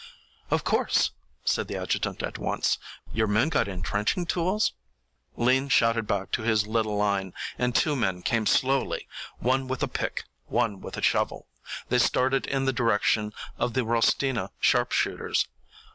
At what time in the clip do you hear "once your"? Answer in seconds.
2.39-3.27